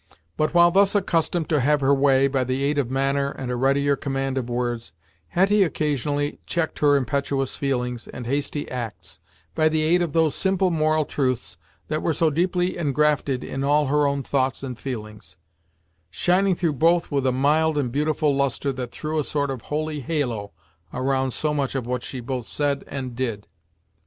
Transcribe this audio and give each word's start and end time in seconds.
But, 0.35 0.55
while 0.55 0.71
thus 0.71 0.95
accustomed 0.95 1.47
to 1.49 1.59
have 1.59 1.79
her 1.81 1.93
way, 1.93 2.27
by 2.27 2.43
the 2.43 2.63
aid 2.63 2.79
of 2.79 2.89
manner 2.89 3.29
and 3.29 3.51
a 3.51 3.55
readier 3.55 3.95
command 3.95 4.35
of 4.35 4.49
words, 4.49 4.93
Hetty 5.27 5.61
occasionally 5.61 6.39
checked 6.47 6.79
her 6.79 6.95
impetuous 6.95 7.55
feelings 7.55 8.07
and 8.07 8.25
hasty 8.25 8.67
acts 8.71 9.19
by 9.53 9.69
the 9.69 9.83
aid 9.83 10.01
of 10.01 10.13
those 10.13 10.33
simple 10.33 10.71
moral 10.71 11.05
truths 11.05 11.59
that 11.87 12.01
were 12.01 12.13
so 12.13 12.31
deeply 12.31 12.77
engrafted 12.79 13.43
in 13.43 13.63
all 13.63 13.85
her 13.85 14.07
own 14.07 14.23
thoughts 14.23 14.63
and 14.63 14.79
feelings; 14.79 15.37
shining 16.09 16.55
through 16.55 16.73
both 16.73 17.11
with 17.11 17.27
a 17.27 17.31
mild 17.31 17.77
and 17.77 17.91
beautiful 17.91 18.35
lustre 18.35 18.73
that 18.73 18.91
threw 18.91 19.19
a 19.19 19.23
sort 19.23 19.51
of 19.51 19.61
holy 19.69 19.99
halo 19.99 20.51
around 20.91 21.29
so 21.29 21.53
much 21.53 21.75
of 21.75 21.85
what 21.85 22.01
she 22.01 22.19
both 22.19 22.47
said 22.47 22.83
and 22.87 23.15
did. 23.15 23.45